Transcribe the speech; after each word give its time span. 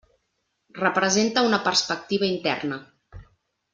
Representa 0.79 1.43
una 1.49 1.59
perspectiva 1.67 2.31
interna. 2.31 2.81